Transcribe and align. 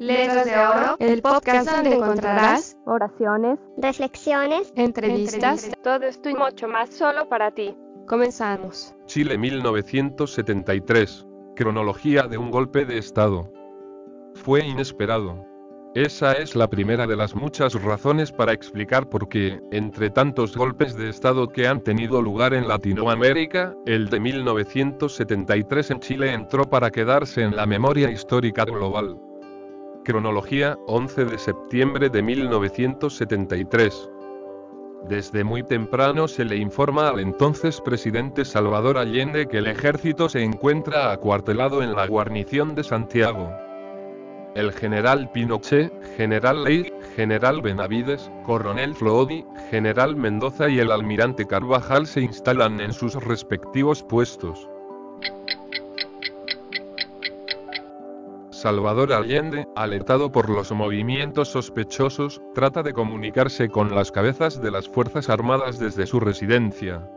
Letras 0.00 0.46
de 0.46 0.56
Oro, 0.56 0.96
el 0.98 1.20
podcast 1.20 1.70
donde 1.70 1.94
encontrarás 1.94 2.74
oraciones, 2.86 3.58
reflexiones, 3.76 4.72
entrevistas, 4.74 5.70
todo 5.84 6.06
esto 6.06 6.30
y 6.30 6.34
mucho 6.34 6.68
más 6.68 6.88
solo 6.88 7.28
para 7.28 7.50
ti. 7.50 7.76
Comenzamos. 8.06 8.94
Chile 9.04 9.36
1973. 9.36 11.26
Cronología 11.54 12.22
de 12.22 12.38
un 12.38 12.50
golpe 12.50 12.86
de 12.86 12.96
Estado. 12.96 13.52
Fue 14.36 14.64
inesperado. 14.64 15.44
Esa 15.94 16.32
es 16.32 16.56
la 16.56 16.70
primera 16.70 17.06
de 17.06 17.16
las 17.16 17.34
muchas 17.34 17.74
razones 17.74 18.32
para 18.32 18.54
explicar 18.54 19.06
por 19.06 19.28
qué, 19.28 19.60
entre 19.70 20.08
tantos 20.08 20.56
golpes 20.56 20.96
de 20.96 21.10
Estado 21.10 21.46
que 21.48 21.68
han 21.68 21.82
tenido 21.82 22.22
lugar 22.22 22.54
en 22.54 22.68
Latinoamérica, 22.68 23.76
el 23.84 24.08
de 24.08 24.18
1973 24.18 25.90
en 25.90 26.00
Chile 26.00 26.32
entró 26.32 26.64
para 26.64 26.90
quedarse 26.90 27.42
en 27.42 27.54
la 27.54 27.66
memoria 27.66 28.10
histórica 28.10 28.64
global. 28.64 29.18
Cronología, 30.04 30.78
11 30.86 31.26
de 31.26 31.38
septiembre 31.38 32.08
de 32.08 32.22
1973. 32.22 34.10
Desde 35.08 35.44
muy 35.44 35.62
temprano 35.62 36.26
se 36.26 36.44
le 36.44 36.56
informa 36.56 37.08
al 37.08 37.20
entonces 37.20 37.80
presidente 37.80 38.44
Salvador 38.44 38.96
Allende 38.96 39.46
que 39.46 39.58
el 39.58 39.66
ejército 39.66 40.28
se 40.28 40.42
encuentra 40.42 41.12
acuartelado 41.12 41.82
en 41.82 41.94
la 41.94 42.06
guarnición 42.06 42.74
de 42.74 42.84
Santiago. 42.84 43.50
El 44.54 44.72
general 44.72 45.30
Pinochet, 45.32 45.92
general 46.16 46.64
Ley, 46.64 46.92
general 47.14 47.60
Benavides, 47.60 48.30
coronel 48.44 48.94
Flodi, 48.94 49.44
general 49.70 50.16
Mendoza 50.16 50.68
y 50.68 50.80
el 50.80 50.90
almirante 50.90 51.46
Carvajal 51.46 52.06
se 52.06 52.22
instalan 52.22 52.80
en 52.80 52.92
sus 52.92 53.14
respectivos 53.14 54.02
puestos. 54.02 54.68
Salvador 58.60 59.14
Allende, 59.14 59.66
alertado 59.74 60.30
por 60.30 60.50
los 60.50 60.70
movimientos 60.70 61.48
sospechosos, 61.48 62.42
trata 62.54 62.82
de 62.82 62.92
comunicarse 62.92 63.70
con 63.70 63.94
las 63.94 64.12
cabezas 64.12 64.60
de 64.60 64.70
las 64.70 64.86
Fuerzas 64.86 65.30
Armadas 65.30 65.78
desde 65.78 66.06
su 66.06 66.20
residencia. 66.20 67.08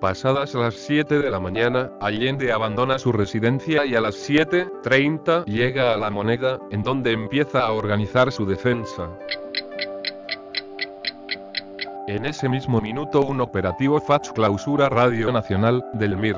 Pasadas 0.00 0.54
las 0.54 0.74
7 0.74 1.20
de 1.20 1.30
la 1.30 1.38
mañana, 1.38 1.92
Allende 2.00 2.50
abandona 2.50 2.98
su 2.98 3.12
residencia 3.12 3.86
y 3.86 3.94
a 3.94 4.00
las 4.00 4.28
7.30 4.28 5.44
llega 5.44 5.94
a 5.94 5.96
La 5.96 6.10
Moneda, 6.10 6.58
en 6.72 6.82
donde 6.82 7.12
empieza 7.12 7.60
a 7.60 7.70
organizar 7.70 8.32
su 8.32 8.44
defensa. 8.44 9.08
En 12.08 12.26
ese 12.26 12.48
mismo 12.48 12.80
minuto 12.80 13.20
un 13.20 13.40
operativo 13.40 14.00
FACH 14.00 14.32
clausura 14.32 14.88
Radio 14.88 15.30
Nacional, 15.30 15.84
del 15.92 16.16
MIR. 16.16 16.36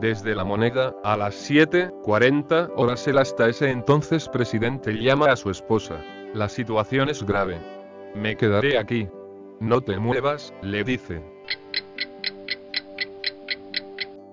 Desde 0.00 0.34
la 0.34 0.44
moneda, 0.44 0.94
a 1.04 1.14
las 1.14 1.50
7.40 1.50 2.72
horas 2.74 3.06
el 3.06 3.18
hasta 3.18 3.50
ese 3.50 3.70
entonces 3.70 4.30
presidente 4.30 4.94
llama 4.94 5.26
a 5.26 5.36
su 5.36 5.50
esposa. 5.50 6.02
La 6.32 6.48
situación 6.48 7.10
es 7.10 7.22
grave. 7.22 7.58
Me 8.14 8.34
quedaré 8.34 8.78
aquí. 8.78 9.08
No 9.60 9.82
te 9.82 9.98
muevas, 9.98 10.54
le 10.62 10.84
dice. 10.84 11.22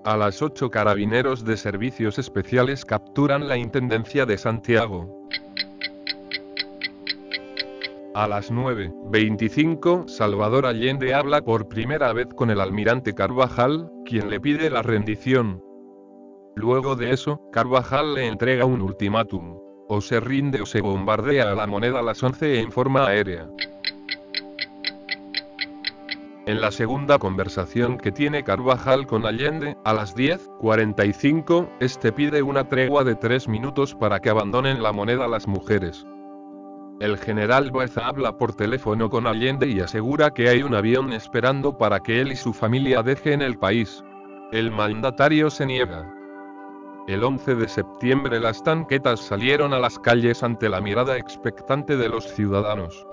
A 0.04 0.16
las 0.16 0.40
8 0.40 0.70
carabineros 0.70 1.44
de 1.44 1.58
servicios 1.58 2.18
especiales 2.18 2.86
capturan 2.86 3.46
la 3.46 3.58
Intendencia 3.58 4.24
de 4.24 4.38
Santiago. 4.38 5.28
A 8.18 8.26
las 8.26 8.50
9.25, 8.50 10.08
Salvador 10.08 10.66
Allende 10.66 11.14
habla 11.14 11.40
por 11.40 11.68
primera 11.68 12.12
vez 12.12 12.26
con 12.34 12.50
el 12.50 12.60
almirante 12.60 13.14
Carvajal, 13.14 13.92
quien 14.04 14.28
le 14.28 14.40
pide 14.40 14.70
la 14.70 14.82
rendición. 14.82 15.62
Luego 16.56 16.96
de 16.96 17.12
eso, 17.12 17.40
Carvajal 17.52 18.14
le 18.14 18.26
entrega 18.26 18.64
un 18.64 18.82
ultimátum. 18.82 19.60
O 19.86 20.00
se 20.00 20.18
rinde 20.18 20.60
o 20.60 20.66
se 20.66 20.80
bombardea 20.80 21.52
a 21.52 21.54
la 21.54 21.68
moneda 21.68 22.00
a 22.00 22.02
las 22.02 22.20
11 22.20 22.58
en 22.58 22.72
forma 22.72 23.06
aérea. 23.06 23.48
En 26.46 26.60
la 26.60 26.72
segunda 26.72 27.20
conversación 27.20 27.98
que 27.98 28.10
tiene 28.10 28.42
Carvajal 28.42 29.06
con 29.06 29.26
Allende, 29.26 29.76
a 29.84 29.92
las 29.92 30.16
10.45, 30.16 31.68
este 31.78 32.10
pide 32.10 32.42
una 32.42 32.68
tregua 32.68 33.04
de 33.04 33.14
tres 33.14 33.46
minutos 33.46 33.94
para 33.94 34.18
que 34.18 34.30
abandonen 34.30 34.82
la 34.82 34.90
moneda 34.90 35.28
las 35.28 35.46
mujeres. 35.46 36.04
El 37.00 37.16
general 37.16 37.70
Boeza 37.70 38.08
habla 38.08 38.36
por 38.36 38.56
teléfono 38.56 39.08
con 39.08 39.28
Allende 39.28 39.68
y 39.68 39.78
asegura 39.78 40.34
que 40.34 40.48
hay 40.48 40.64
un 40.64 40.74
avión 40.74 41.12
esperando 41.12 41.78
para 41.78 42.00
que 42.00 42.20
él 42.20 42.32
y 42.32 42.36
su 42.36 42.52
familia 42.52 43.04
dejen 43.04 43.40
el 43.40 43.56
país. 43.56 44.02
El 44.50 44.72
mandatario 44.72 45.48
se 45.48 45.64
niega. 45.64 46.12
El 47.06 47.22
11 47.22 47.54
de 47.54 47.68
septiembre 47.68 48.40
las 48.40 48.64
tanquetas 48.64 49.20
salieron 49.20 49.72
a 49.74 49.78
las 49.78 49.96
calles 50.00 50.42
ante 50.42 50.68
la 50.68 50.80
mirada 50.80 51.16
expectante 51.16 51.96
de 51.96 52.08
los 52.08 52.24
ciudadanos. 52.34 53.06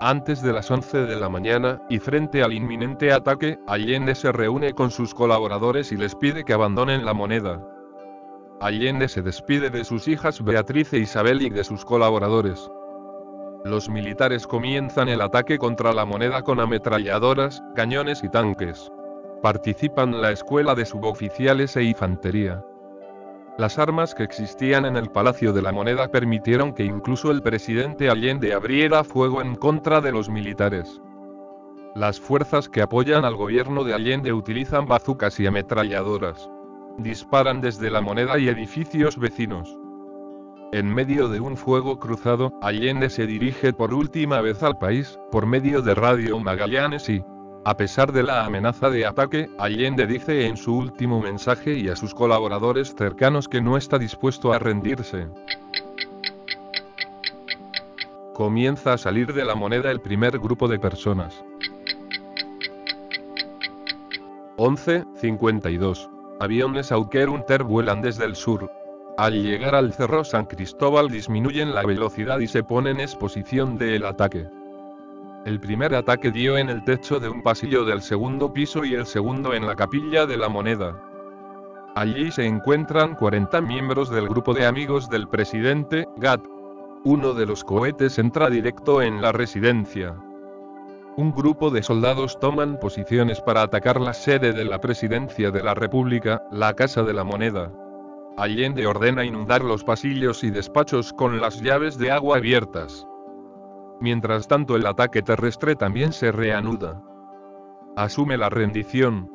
Antes 0.00 0.42
de 0.42 0.52
las 0.52 0.70
11 0.70 1.06
de 1.06 1.16
la 1.16 1.28
mañana, 1.28 1.82
y 1.90 1.98
frente 1.98 2.44
al 2.44 2.52
inminente 2.52 3.12
ataque, 3.12 3.58
Allende 3.66 4.14
se 4.14 4.30
reúne 4.30 4.74
con 4.74 4.92
sus 4.92 5.12
colaboradores 5.12 5.90
y 5.90 5.96
les 5.96 6.14
pide 6.14 6.44
que 6.44 6.52
abandonen 6.52 7.04
la 7.04 7.14
moneda. 7.14 7.73
Allende 8.64 9.08
se 9.08 9.20
despide 9.20 9.68
de 9.68 9.84
sus 9.84 10.08
hijas 10.08 10.42
Beatriz 10.42 10.90
e 10.94 10.98
Isabel 10.98 11.42
y 11.42 11.50
de 11.50 11.64
sus 11.64 11.84
colaboradores. 11.84 12.70
Los 13.62 13.90
militares 13.90 14.46
comienzan 14.46 15.10
el 15.10 15.20
ataque 15.20 15.58
contra 15.58 15.92
la 15.92 16.06
moneda 16.06 16.40
con 16.40 16.58
ametralladoras, 16.60 17.62
cañones 17.76 18.24
y 18.24 18.30
tanques. 18.30 18.90
Participan 19.42 20.22
la 20.22 20.30
escuela 20.30 20.74
de 20.74 20.86
suboficiales 20.86 21.76
e 21.76 21.82
infantería. 21.82 22.64
Las 23.58 23.78
armas 23.78 24.14
que 24.14 24.22
existían 24.22 24.86
en 24.86 24.96
el 24.96 25.10
Palacio 25.10 25.52
de 25.52 25.60
la 25.60 25.70
Moneda 25.70 26.08
permitieron 26.08 26.72
que 26.72 26.84
incluso 26.84 27.30
el 27.30 27.42
presidente 27.42 28.08
Allende 28.08 28.54
abriera 28.54 29.04
fuego 29.04 29.42
en 29.42 29.56
contra 29.56 30.00
de 30.00 30.10
los 30.10 30.30
militares. 30.30 31.02
Las 31.94 32.18
fuerzas 32.18 32.70
que 32.70 32.80
apoyan 32.80 33.26
al 33.26 33.36
gobierno 33.36 33.84
de 33.84 33.92
Allende 33.92 34.32
utilizan 34.32 34.86
bazucas 34.86 35.38
y 35.38 35.46
ametralladoras. 35.46 36.48
Disparan 36.98 37.60
desde 37.60 37.90
la 37.90 38.00
moneda 38.00 38.38
y 38.38 38.48
edificios 38.48 39.18
vecinos. 39.18 39.76
En 40.72 40.92
medio 40.92 41.28
de 41.28 41.40
un 41.40 41.56
fuego 41.56 41.98
cruzado, 41.98 42.52
Allende 42.62 43.10
se 43.10 43.26
dirige 43.26 43.72
por 43.72 43.92
última 43.92 44.40
vez 44.40 44.62
al 44.62 44.78
país, 44.78 45.18
por 45.30 45.46
medio 45.46 45.82
de 45.82 45.94
Radio 45.94 46.38
Magallanes 46.38 47.08
y, 47.08 47.24
a 47.64 47.76
pesar 47.76 48.12
de 48.12 48.22
la 48.22 48.44
amenaza 48.44 48.90
de 48.90 49.06
ataque, 49.06 49.48
Allende 49.58 50.06
dice 50.06 50.46
en 50.46 50.56
su 50.56 50.76
último 50.76 51.20
mensaje 51.20 51.78
y 51.78 51.88
a 51.88 51.96
sus 51.96 52.14
colaboradores 52.14 52.94
cercanos 52.94 53.48
que 53.48 53.60
no 53.60 53.76
está 53.76 53.98
dispuesto 53.98 54.52
a 54.52 54.58
rendirse. 54.58 55.28
Comienza 58.34 58.92
a 58.92 58.98
salir 58.98 59.32
de 59.32 59.44
la 59.44 59.54
moneda 59.54 59.90
el 59.90 60.00
primer 60.00 60.38
grupo 60.38 60.68
de 60.68 60.78
personas. 60.78 61.44
11.52. 64.56 66.13
Aviones 66.40 66.90
Hawker 66.90 67.28
Hunter 67.28 67.62
vuelan 67.62 68.02
desde 68.02 68.24
el 68.24 68.34
sur. 68.34 68.68
Al 69.16 69.40
llegar 69.40 69.76
al 69.76 69.92
Cerro 69.92 70.24
San 70.24 70.46
Cristóbal 70.46 71.08
disminuyen 71.08 71.72
la 71.72 71.84
velocidad 71.84 72.40
y 72.40 72.48
se 72.48 72.64
ponen 72.64 72.96
en 72.96 73.02
exposición 73.02 73.78
del 73.78 74.04
ataque. 74.04 74.48
El 75.46 75.60
primer 75.60 75.94
ataque 75.94 76.32
dio 76.32 76.58
en 76.58 76.70
el 76.70 76.82
techo 76.84 77.20
de 77.20 77.28
un 77.28 77.42
pasillo 77.42 77.84
del 77.84 78.02
segundo 78.02 78.52
piso 78.52 78.84
y 78.84 78.94
el 78.94 79.06
segundo 79.06 79.54
en 79.54 79.66
la 79.66 79.76
capilla 79.76 80.26
de 80.26 80.36
la 80.36 80.48
moneda. 80.48 81.00
Allí 81.94 82.32
se 82.32 82.44
encuentran 82.44 83.14
40 83.14 83.60
miembros 83.60 84.10
del 84.10 84.28
grupo 84.28 84.54
de 84.54 84.66
amigos 84.66 85.08
del 85.08 85.28
presidente, 85.28 86.08
GATT. 86.16 86.44
Uno 87.04 87.34
de 87.34 87.46
los 87.46 87.62
cohetes 87.62 88.18
entra 88.18 88.50
directo 88.50 89.02
en 89.02 89.22
la 89.22 89.30
residencia. 89.30 90.16
Un 91.16 91.32
grupo 91.32 91.70
de 91.70 91.84
soldados 91.84 92.40
toman 92.40 92.80
posiciones 92.80 93.40
para 93.40 93.62
atacar 93.62 94.00
la 94.00 94.14
sede 94.14 94.52
de 94.52 94.64
la 94.64 94.80
presidencia 94.80 95.52
de 95.52 95.62
la 95.62 95.72
República, 95.72 96.42
la 96.50 96.74
Casa 96.74 97.04
de 97.04 97.12
la 97.12 97.22
Moneda. 97.22 97.72
Allende 98.36 98.84
ordena 98.88 99.24
inundar 99.24 99.62
los 99.62 99.84
pasillos 99.84 100.42
y 100.42 100.50
despachos 100.50 101.12
con 101.12 101.40
las 101.40 101.60
llaves 101.60 101.98
de 101.98 102.10
agua 102.10 102.38
abiertas. 102.38 103.06
Mientras 104.00 104.48
tanto 104.48 104.74
el 104.74 104.88
ataque 104.88 105.22
terrestre 105.22 105.76
también 105.76 106.12
se 106.12 106.32
reanuda. 106.32 107.00
Asume 107.94 108.36
la 108.36 108.50
rendición. 108.50 109.30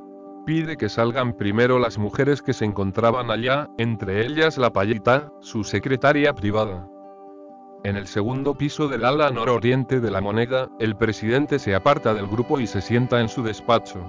Pide 0.46 0.76
que 0.76 0.90
salgan 0.90 1.32
primero 1.32 1.80
las 1.80 1.98
mujeres 1.98 2.42
que 2.42 2.52
se 2.52 2.66
encontraban 2.66 3.32
allá, 3.32 3.70
entre 3.78 4.26
ellas 4.26 4.58
la 4.58 4.74
payita, 4.74 5.32
su 5.40 5.64
secretaria 5.64 6.34
privada. 6.34 6.90
En 7.84 7.96
el 7.96 8.08
segundo 8.08 8.56
piso 8.56 8.90
del 8.90 9.06
ala 9.06 9.30
nororiente 9.30 10.02
de 10.02 10.12
la 10.12 10.20
moneda, 10.20 10.70
el 10.80 10.98
presidente 10.98 11.60
se 11.60 11.76
aparta 11.76 12.14
del 12.14 12.28
grupo 12.28 12.60
y 12.60 12.68
se 12.68 12.82
sienta 12.82 13.22
en 13.22 13.30
su 13.30 13.42
despacho. 13.42 14.02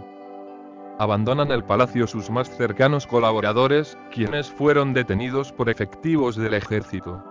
Abandonan 0.99 1.53
el 1.53 1.63
palacio 1.63 2.09
sus 2.09 2.31
más 2.31 2.51
cercanos 2.51 3.07
colaboradores, 3.07 3.97
quienes 4.11 4.51
fueron 4.51 4.93
detenidos 4.93 5.53
por 5.53 5.71
efectivos 5.71 6.35
del 6.35 6.55
ejército. 6.55 7.23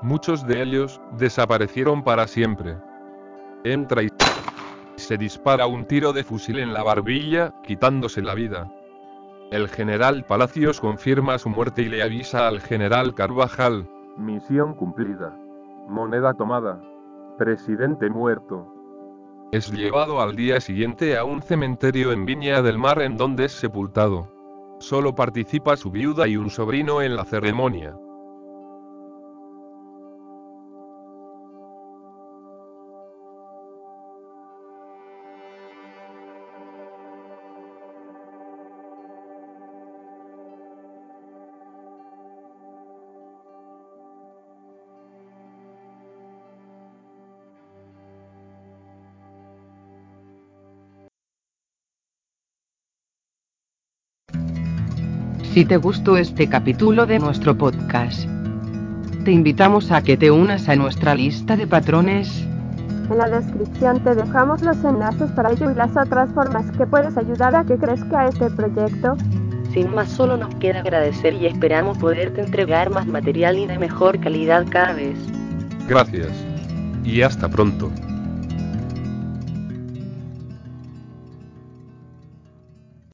Muchos 0.00 0.46
de 0.46 0.62
ellos 0.62 1.00
desaparecieron 1.18 2.04
para 2.04 2.28
siempre. 2.28 2.76
Entra 3.64 4.04
y 4.04 4.08
se 4.94 5.16
dispara 5.16 5.66
un 5.66 5.84
tiro 5.84 6.12
de 6.12 6.22
fusil 6.22 6.60
en 6.60 6.72
la 6.72 6.84
barbilla, 6.84 7.54
quitándose 7.64 8.22
la 8.22 8.34
vida. 8.34 8.70
El 9.50 9.68
general 9.68 10.24
Palacios 10.24 10.80
confirma 10.80 11.38
su 11.38 11.48
muerte 11.48 11.82
y 11.82 11.88
le 11.88 12.04
avisa 12.04 12.46
al 12.46 12.60
general 12.60 13.14
Carvajal. 13.14 13.88
Misión 14.16 14.74
cumplida. 14.74 15.36
Moneda 15.88 16.34
tomada. 16.34 16.82
Presidente 17.38 18.10
muerto. 18.10 18.74
Es 19.52 19.72
llevado 19.72 20.20
al 20.20 20.36
día 20.36 20.60
siguiente 20.60 21.16
a 21.16 21.24
un 21.24 21.40
cementerio 21.40 22.12
en 22.12 22.26
Viña 22.26 22.60
del 22.60 22.76
Mar 22.76 23.00
en 23.00 23.16
donde 23.16 23.46
es 23.46 23.52
sepultado. 23.52 24.28
Solo 24.80 25.14
participa 25.14 25.78
su 25.78 25.90
viuda 25.90 26.28
y 26.28 26.36
un 26.36 26.50
sobrino 26.50 27.00
en 27.00 27.16
la 27.16 27.24
ceremonia. 27.24 27.96
Si 55.58 55.64
te 55.64 55.76
gustó 55.76 56.16
este 56.16 56.48
capítulo 56.48 57.04
de 57.04 57.18
nuestro 57.18 57.58
podcast, 57.58 58.28
te 59.24 59.32
invitamos 59.32 59.90
a 59.90 60.02
que 60.02 60.16
te 60.16 60.30
unas 60.30 60.68
a 60.68 60.76
nuestra 60.76 61.16
lista 61.16 61.56
de 61.56 61.66
patrones. 61.66 62.46
En 63.10 63.18
la 63.18 63.28
descripción 63.28 63.98
te 64.04 64.14
dejamos 64.14 64.62
los 64.62 64.76
enlaces 64.84 65.32
para 65.32 65.50
ello 65.50 65.68
y 65.72 65.74
las 65.74 65.96
otras 65.96 66.32
formas 66.32 66.70
que 66.76 66.86
puedes 66.86 67.16
ayudar 67.16 67.56
a 67.56 67.64
que 67.64 67.76
crezca 67.76 68.28
este 68.28 68.48
proyecto. 68.50 69.16
Sin 69.72 69.92
más, 69.92 70.08
solo 70.10 70.36
nos 70.36 70.54
queda 70.54 70.78
agradecer 70.78 71.34
y 71.34 71.46
esperamos 71.46 71.98
poderte 71.98 72.40
entregar 72.40 72.90
más 72.90 73.08
material 73.08 73.58
y 73.58 73.66
de 73.66 73.80
mejor 73.80 74.20
calidad 74.20 74.64
cada 74.70 74.92
vez. 74.92 75.18
Gracias. 75.88 76.30
Y 77.02 77.22
hasta 77.22 77.48
pronto. 77.48 77.90